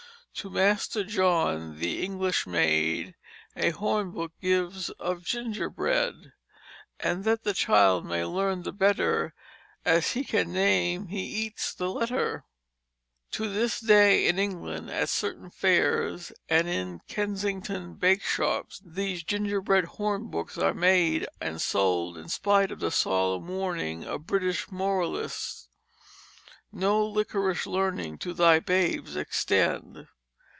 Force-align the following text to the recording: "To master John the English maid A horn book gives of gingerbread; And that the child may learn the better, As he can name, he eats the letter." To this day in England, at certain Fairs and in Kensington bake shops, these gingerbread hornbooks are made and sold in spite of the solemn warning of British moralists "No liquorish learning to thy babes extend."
"To 0.35 0.49
master 0.49 1.03
John 1.03 1.77
the 1.77 2.01
English 2.01 2.47
maid 2.47 3.13
A 3.55 3.71
horn 3.71 4.09
book 4.11 4.31
gives 4.41 4.89
of 4.91 5.23
gingerbread; 5.23 6.33
And 6.99 7.25
that 7.25 7.43
the 7.43 7.53
child 7.53 8.05
may 8.07 8.23
learn 8.23 8.63
the 8.63 8.71
better, 8.71 9.35
As 9.85 10.13
he 10.13 10.23
can 10.23 10.51
name, 10.51 11.07
he 11.07 11.19
eats 11.25 11.73
the 11.75 11.89
letter." 11.91 12.45
To 13.31 13.49
this 13.53 13.79
day 13.81 14.25
in 14.25 14.39
England, 14.39 14.89
at 14.89 15.09
certain 15.09 15.51
Fairs 15.51 16.31
and 16.49 16.67
in 16.67 17.01
Kensington 17.07 17.93
bake 17.95 18.23
shops, 18.23 18.81
these 18.83 19.23
gingerbread 19.23 19.83
hornbooks 19.85 20.57
are 20.57 20.73
made 20.73 21.27
and 21.39 21.61
sold 21.61 22.17
in 22.17 22.29
spite 22.29 22.71
of 22.71 22.79
the 22.79 22.89
solemn 22.89 23.47
warning 23.47 24.05
of 24.05 24.25
British 24.27 24.71
moralists 24.71 25.67
"No 26.71 27.05
liquorish 27.05 27.67
learning 27.67 28.17
to 28.19 28.33
thy 28.33 28.59
babes 28.59 29.15
extend." 29.15 30.07